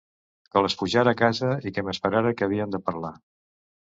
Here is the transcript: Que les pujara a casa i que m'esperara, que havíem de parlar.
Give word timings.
Que 0.53 0.61
les 0.65 0.75
pujara 0.79 1.11
a 1.15 1.19
casa 1.19 1.51
i 1.71 1.75
que 1.75 1.83
m'esperara, 1.89 2.33
que 2.39 2.47
havíem 2.47 2.75
de 2.77 2.83
parlar. 2.87 3.15